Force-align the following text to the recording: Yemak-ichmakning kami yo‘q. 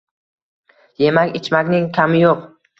Yemak-ichmakning 1.05 1.87
kami 2.01 2.27
yo‘q. 2.27 2.45